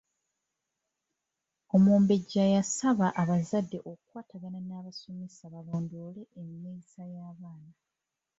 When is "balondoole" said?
5.53-6.21